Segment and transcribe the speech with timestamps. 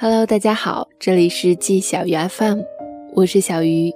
[0.00, 2.60] Hello，大家好，这里是季小鱼 FM，
[3.14, 3.92] 我是小鱼。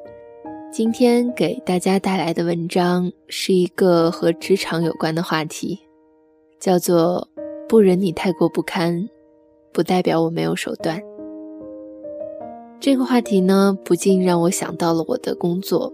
[0.72, 5.78] 今天给大家带来的文章是一个和职场有关的话题，
[6.58, 7.28] 叫做
[7.70, 9.08] “不忍你太过不堪，
[9.72, 11.00] 不代表我没有手段”。
[12.80, 15.92] 这个话题呢，不禁让我想到了我的工作。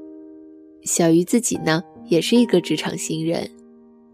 [0.84, 3.46] 小鱼自己呢，也是一个职场新人，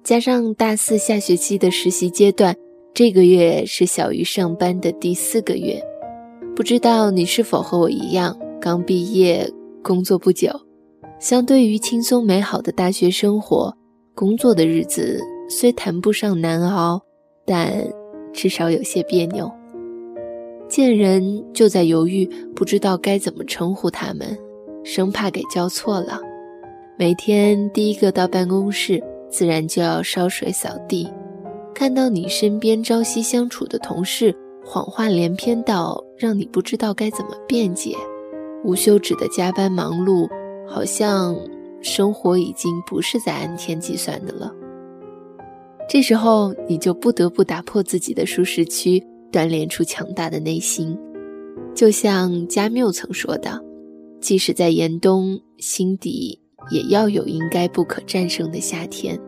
[0.03, 2.57] 加上大四下学期的实习阶段。
[2.94, 5.82] 这个月是小鱼上班的第四个月，
[6.54, 9.50] 不知道你是否和我一样刚毕业
[9.82, 10.48] 工作不久？
[11.18, 13.76] 相对于轻松美好的大学生活，
[14.14, 17.02] 工作的日子虽谈不上难熬，
[17.44, 17.85] 但
[18.32, 19.50] 至少有些别扭。
[20.68, 22.24] 见人就在犹豫，
[22.54, 24.38] 不知道该怎么称呼他们，
[24.85, 26.21] 生怕给叫错了。
[26.96, 31.08] 每天第一个到办公室，自然就要烧水扫地。
[31.75, 37.94] 看到你身边朝夕相处的同事谎话连篇到让你不知道该怎么辩解，
[38.64, 40.28] 无休止的加班忙碌，
[40.66, 41.36] 好像
[41.83, 44.50] 生活已经不是在按天计算的了。
[45.86, 50.97] 这时候你就不得不打破自己的舒适区，锻炼出强大的内心。
[51.75, 53.62] 就像加缪曾说的
[54.22, 59.20] ：“即使在严冬，心底也要有应该不可战胜的夏天。”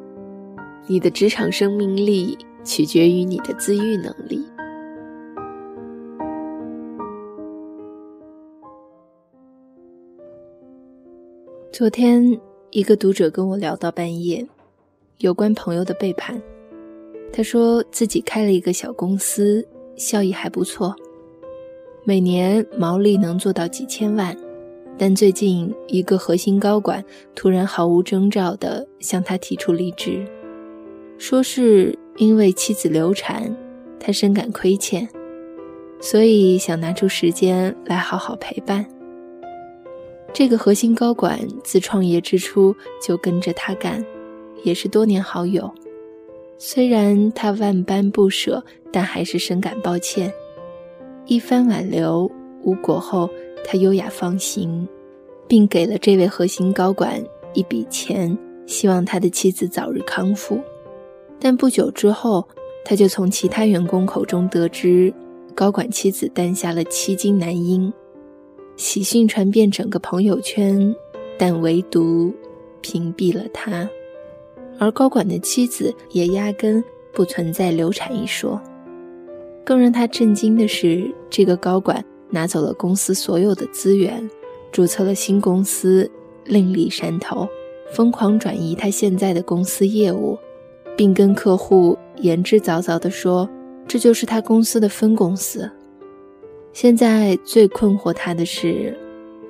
[0.88, 4.40] 你的职场生命力取决于你的自愈能力。
[11.72, 14.46] 昨天，一个读者跟我聊到半夜，
[15.18, 16.40] 有关朋友的背叛。
[17.32, 20.94] 他说自己开了一个小公司，效益还不错，
[22.04, 24.34] 每年毛利能做到几千万，
[24.96, 30.24] 但最近一个核心高管突然毫无征兆的向他提出离职。
[31.18, 33.54] 说是因为妻子流产，
[33.98, 35.08] 他深感亏欠，
[36.00, 38.84] 所以想拿出时间来好好陪伴。
[40.32, 44.04] 这个核心高管自创业之初就跟着他干，
[44.62, 45.72] 也是多年好友。
[46.58, 48.62] 虽然他万般不舍，
[48.92, 50.32] 但还是深感抱歉。
[51.24, 52.30] 一番挽留
[52.62, 53.28] 无果后，
[53.64, 54.86] 他优雅放行，
[55.48, 57.22] 并给了这位核心高管
[57.54, 60.60] 一笔钱，希望他的妻子早日康复。
[61.38, 62.46] 但不久之后，
[62.84, 65.12] 他就从其他员工口中得知，
[65.54, 67.92] 高管妻子诞下了七斤男婴，
[68.76, 70.94] 喜讯传遍整个朋友圈，
[71.38, 72.32] 但唯独
[72.80, 73.88] 屏蔽了他。
[74.78, 76.82] 而高管的妻子也压根
[77.12, 78.60] 不存在流产一说。
[79.64, 84.30] 更让他震惊的是，这个高管拿走了公司所有的资源，
[84.70, 86.08] 注册了新公司，
[86.44, 87.48] 另立山头，
[87.90, 90.38] 疯狂转移他现在的公司业务。
[90.96, 93.48] 并跟客户言之凿凿地说
[93.86, 95.70] ：“这就是他公司的分公司。”
[96.72, 98.98] 现在最困惑他的是，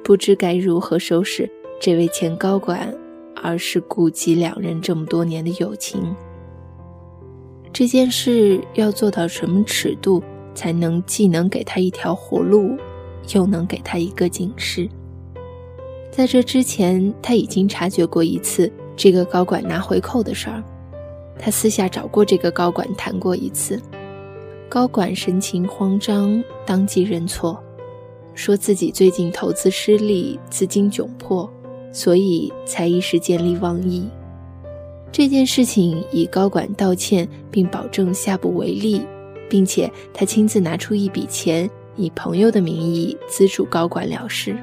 [0.04, 2.92] 不知该如何收拾这位前高管，
[3.42, 6.14] 而是顾及两人这么多年的友情。
[7.72, 10.22] 这件事要做到什么尺度，
[10.54, 12.76] 才能既能给他一条活路，
[13.34, 14.88] 又能给他一个警示？
[16.10, 20.62] 在这之前，他已经察觉过一次这个高管拿回扣的事儿。
[21.38, 23.80] 他私下找过这个高管谈过一次，
[24.68, 27.62] 高管神情慌张，当即认错，
[28.34, 31.48] 说自己最近投资失利，资金窘迫，
[31.92, 34.08] 所以才一时见利忘义。
[35.12, 39.00] 这件事情以高管道歉并保证下不为例，
[39.48, 44.56] 并且他亲自拿出一笔钱，以朋友的名义资助高管了事。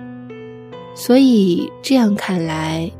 [0.95, 2.91] 所以这样看来，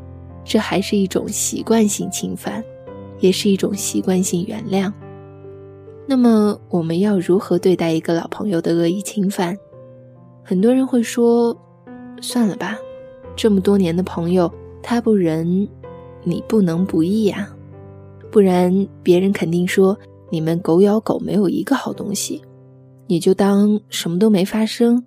[0.44, 2.64] 这还是一种习惯性侵犯。
[3.24, 4.92] 也是一种习惯性原谅。
[6.06, 9.58] 那么，我们要如何对待一个老朋友的恶意侵犯？
[10.44, 11.58] 很多人会说
[12.22, 12.78] ：“算了吧，
[13.34, 15.66] 这么多年的朋友，他不仁，
[16.26, 17.50] 你不能不义啊。
[18.30, 19.98] 不然，别人肯定说
[20.30, 22.42] 你们狗咬狗，没有一个好东西。
[23.08, 25.02] 你就当什么都没发生，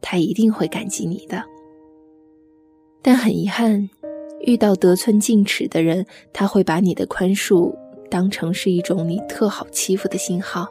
[0.00, 1.42] 他一定会感激你的。”
[3.02, 3.90] 但很遗憾。
[4.46, 7.74] 遇到得寸进尺的人，他会把你的宽恕
[8.08, 10.66] 当成是一种你特好欺负的信号。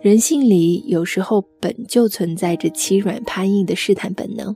[0.00, 4.54] 人性里有时候本就存在着欺软怕硬的试探本能，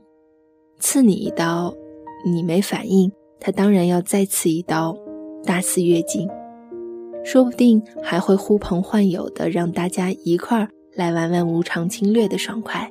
[0.79, 1.73] 刺你一刀，
[2.25, 4.97] 你没反应，他当然要再刺一刀，
[5.43, 6.29] 大肆越境，
[7.25, 12.89] 说不定还会呼朋唤友的让大家一块儿来玩玩无偿侵略的爽快。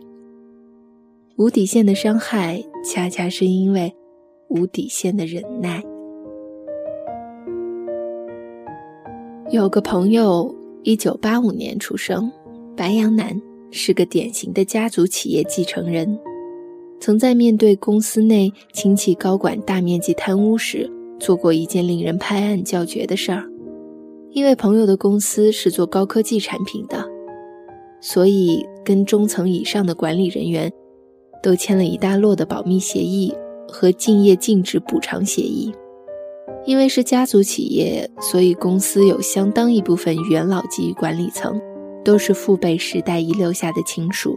[1.37, 3.94] 无底线的伤害，恰恰是因为。
[4.49, 5.83] 无底线的忍耐。
[9.50, 12.31] 有个朋友，一九八五年出生，
[12.77, 13.41] 白羊男，
[13.71, 16.19] 是个典型的家族企业继承人，
[17.00, 23.44] 曾在面对公司内亲戚高管大面积贪污时，做过一件令人拍案叫绝的事儿。
[24.33, 27.03] 因为朋友的公司是做高科技产品的，
[28.03, 30.71] 所以跟中层以上的管理人员
[31.43, 33.35] 都签了一大摞的保密协议
[33.69, 35.73] 和竞业禁止补偿协议。
[36.67, 41.59] 因为是家族企业，所以公司有相当一部分元老级管理层
[42.05, 44.37] 都是父辈时代遗留下的亲属。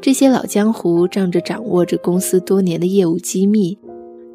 [0.00, 3.78] 这些老江湖仗着掌握着公司多年的业务机密，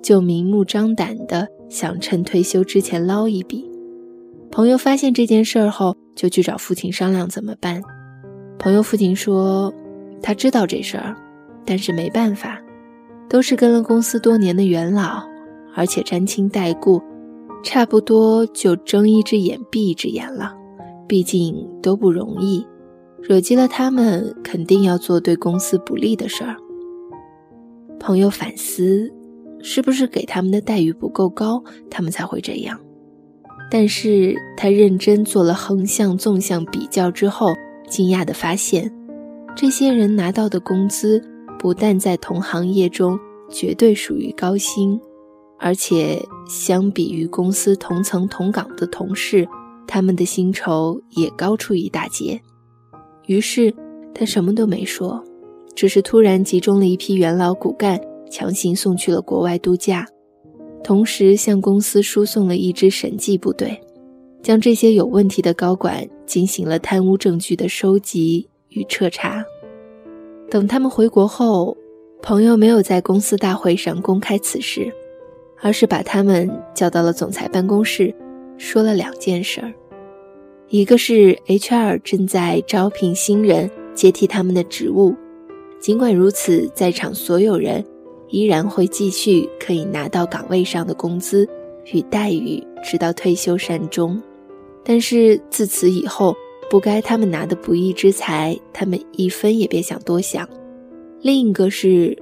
[0.03, 3.65] 就明目张胆的想趁退休之前捞一笔。
[4.51, 7.81] 朋友发现这件事儿后，就去找父亲商量怎么办。
[8.59, 9.73] 朋友父亲说，
[10.21, 11.15] 他知道这事儿，
[11.65, 12.61] 但是没办法，
[13.29, 15.23] 都是跟了公司多年的元老。
[15.77, 17.01] 而且沾亲带故，
[17.61, 20.55] 差不多就睁一只眼闭一只眼了。
[21.05, 22.65] 毕竟都不容易，
[23.21, 26.55] 惹急了他们，肯定要做对公司不利的事儿。
[27.99, 29.11] 朋友反思，
[29.61, 32.79] 是不是给他们的待遇不够高，他们才会这样？
[33.69, 37.53] 但是他认真做了横向、纵向比较之后，
[37.89, 38.89] 惊讶地发现，
[39.57, 41.21] 这些人拿到的工资，
[41.65, 43.19] 不但在同行业中
[43.49, 45.01] 绝对属于高薪。
[45.57, 49.47] 而且，相比于公司同层同岗的同事，
[49.87, 52.39] 他们的薪酬也高出一大截。
[53.25, 53.73] 于是，
[54.13, 55.23] 他什么都没说，
[55.73, 60.05] 只是突然集中了一批元老骨干，强行送去了国外度假，
[60.83, 63.81] 同时向公司输送了一支审计部队，
[64.43, 69.43] 将这些有问题的高管进行了贪污证据的收集与彻查。
[70.49, 71.75] 等他们回国后，
[72.21, 74.93] 朋友没有在公司大会上公开此事。
[75.61, 78.13] 而是把他们叫到了总裁办公室，
[78.57, 79.73] 说了两件事儿，
[80.67, 85.15] 一个是 HR 正在招聘新人接替他们的职务，
[85.79, 87.83] 尽管如此，在场所有人
[88.27, 91.47] 依然会继续可以拿到岗位上的工资
[91.93, 94.21] 与待遇，直到退休善终。
[94.83, 96.35] 但是自此以后，
[96.69, 100.47] 不该他们拿的不义之财，他们一分也别想多想。
[101.21, 102.17] 另一个是。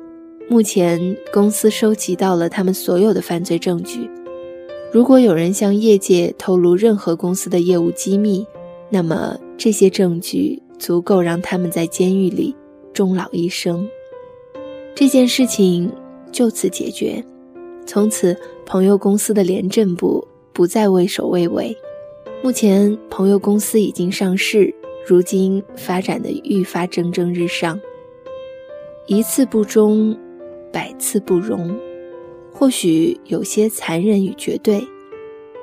[0.49, 4.09] 目前公司收集到了他们所有的犯罪证据。
[4.91, 8.45] 如果有人向业界透露任何公司的业务机密，
[8.89, 12.53] 那么这些证据足够让他们在监狱里
[12.93, 13.87] 终老一生。
[14.93, 15.89] 这件事情
[16.29, 17.23] 就此解决。
[17.85, 21.75] 从此，朋友公司的廉政部不再畏首畏尾。
[22.43, 24.75] 目前，朋友公司已经上市，
[25.07, 27.79] 如今发展的愈发蒸蒸日上。
[29.07, 30.13] 一次不忠。
[30.69, 31.73] 百次不容，
[32.51, 34.85] 或许有些残忍与绝对，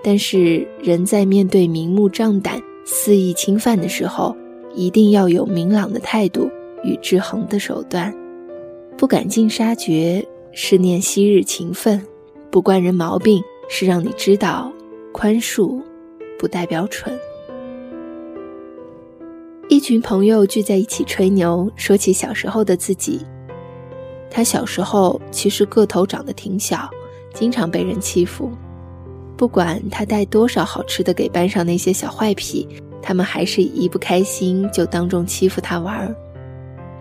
[0.04, 4.34] 但是人在面对明目张胆肆意侵犯的时候，
[4.72, 6.48] 一定要有明朗的态度
[6.84, 8.14] 与制衡的手段。
[8.96, 12.00] 不赶尽杀绝是念昔日情分，
[12.50, 14.72] 不惯人毛病是让你知道，
[15.12, 15.82] 宽恕
[16.40, 17.14] 不代表蠢。
[19.68, 23.20] 一群朋友聚在一起吹牛，说起小时候的自己。
[24.30, 26.88] 他小时候其实个头长得挺小，
[27.34, 28.50] 经常被人欺负。
[29.36, 32.66] 不管他带多少好吃的给班上那些小坏痞，
[33.02, 36.16] 他们还是一不开心就当众欺负他玩儿。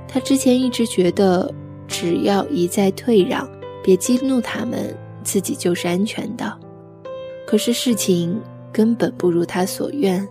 [0.06, 1.50] 他之前一直觉得，
[1.88, 3.50] 只要一再退让，
[3.82, 4.94] 别激怒他们，
[5.24, 6.60] 自己就是安全的。
[7.48, 8.40] 可是事情
[8.72, 10.28] 根本不如他所愿，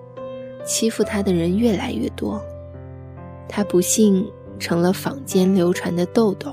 [0.65, 2.41] 欺负他的人越来越多，
[3.49, 4.27] 他不幸
[4.59, 6.53] 成了坊间流传的豆豆。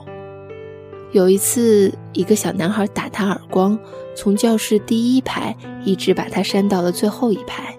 [1.12, 3.78] 有一次，一个小男孩打他耳光，
[4.16, 7.76] 从教室第一排一直把他扇到了最后一排。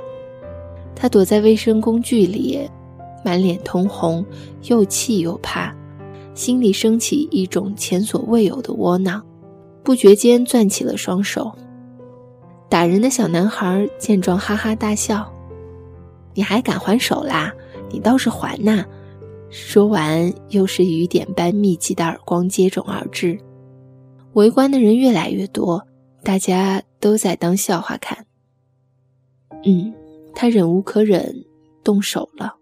[0.95, 2.67] 他躲在卫生工具里，
[3.23, 4.25] 满脸通红，
[4.65, 5.75] 又气又怕，
[6.35, 9.23] 心里升起一种前所未有的窝囊，
[9.83, 11.55] 不觉间攥起了双手。
[12.69, 15.33] 打人的小男孩见状，哈哈大笑
[16.35, 17.53] ：“你还敢还手啦？
[17.91, 18.85] 你倒是还呐！”
[19.49, 23.39] 说完，又是雨点般密集的耳光接踵而至，
[24.33, 25.87] 围观的人越来越多，
[26.25, 28.27] 大家都在当笑话看。
[29.65, 29.95] 嗯，
[30.35, 31.45] 他忍无可忍，
[31.85, 32.57] 动手了，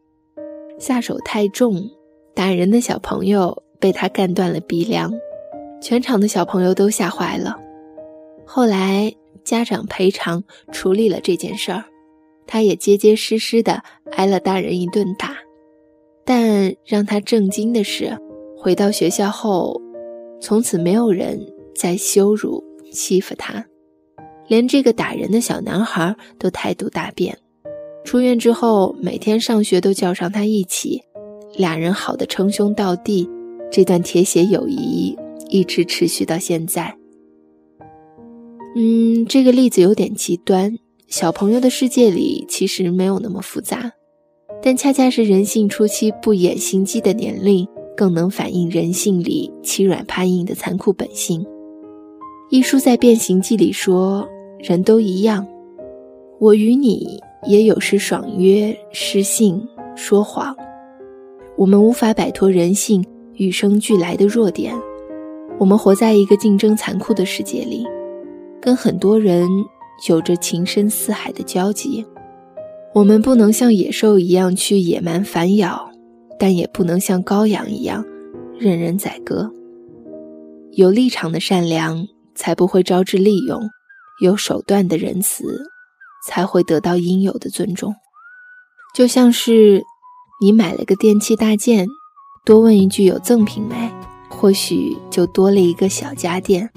[0.79, 1.91] 下手太重，
[2.35, 5.11] 打人的小朋友被他干断了鼻梁，
[5.81, 7.57] 全场的小朋友都吓坏了。
[8.45, 9.13] 后来
[9.45, 11.85] 家长赔偿处理了这件事儿，
[12.47, 13.83] 他也结结实实的
[14.13, 15.37] 挨了大人一顿打。
[16.25, 18.19] 但让他震惊的是，
[18.57, 19.81] 回到学校后，
[20.41, 21.39] 从此没有人
[21.75, 23.65] 再羞辱、欺负他，
[24.49, 27.37] 连这个打人的小男孩都态度大变。
[28.05, 31.03] 出院之后，每天上学都叫上他一起，
[31.57, 33.29] 俩人好的称兄道弟，
[33.71, 35.15] 这段铁血友谊
[35.49, 36.97] 一直持续到现在。
[38.77, 40.77] 嗯，这个例子有点极端。
[41.07, 43.93] 小朋友的世界里其实没有那么复杂，
[44.61, 51.47] 但恰恰是人性初期不演心机的年龄，更能反映人性里欺软怕硬的残酷本性。
[52.51, 54.27] 一书在《变形记》里说
[54.59, 55.47] ：“人都一样，
[56.41, 59.63] 我与你也有时爽约、失信、
[59.95, 60.55] 说谎。
[61.57, 63.05] 我们无法摆脱人性
[63.35, 64.75] 与生俱来的弱点。
[65.61, 67.87] 我们活在一个竞争残酷的世界里，
[68.65, 69.47] 跟很多人。”
[70.09, 72.05] 有着情深似海的交集，
[72.93, 75.89] 我们不能像野兽一样去野蛮反咬，
[76.37, 78.05] 但也不能像羔羊一样
[78.59, 79.53] 任人宰割。
[80.73, 83.63] 有立场的善良才不会招致利用，
[84.21, 85.45] 有手段的仁慈
[86.27, 87.95] 才会得到应有的尊重。
[88.97, 89.81] 就像是
[90.43, 91.87] 你买了个电器大件，
[92.45, 93.91] 多问一句有赠品没，
[94.29, 96.69] 或许就多了一个小家电。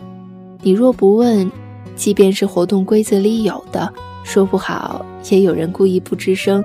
[0.61, 1.51] 你若不问。
[1.97, 3.91] 即便是活动规则里有的，
[4.23, 6.63] 说不好也有人故意不吱声，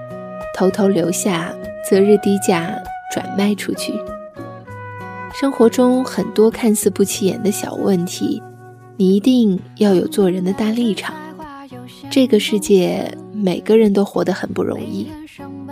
[0.54, 1.52] 偷偷留下，
[1.88, 2.72] 择日低价
[3.12, 3.94] 转卖出去。
[5.34, 8.42] 生活中很多看似不起眼的小问题，
[8.98, 11.14] 你一定要有做人的大立场。
[12.10, 15.08] 这个世界每个人都活得很不容易，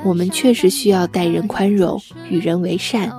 [0.02, 2.00] 我们确实需要待人宽容，
[2.30, 3.12] 与人为善，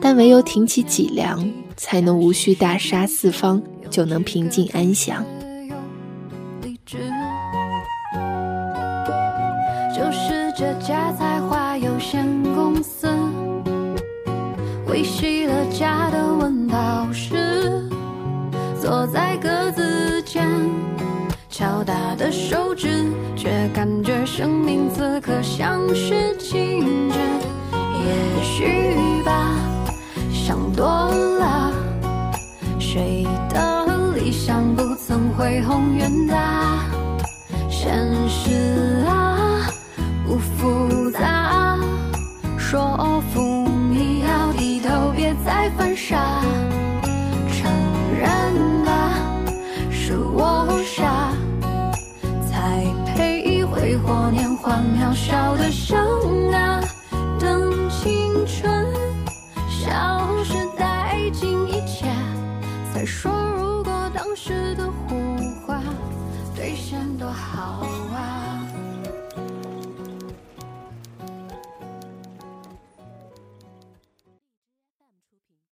[0.00, 3.60] 但唯有挺起脊梁，才能无需大杀四方，
[3.90, 5.24] 就能平静安详。
[20.32, 20.48] 间，
[21.50, 27.18] 敲打的手指，却感觉生命此刻像是静止。
[27.74, 29.54] 也许吧，
[30.32, 31.70] 想多了，
[32.80, 36.51] 谁的理想不曾恢宏远大？
[55.62, 56.21] 的伤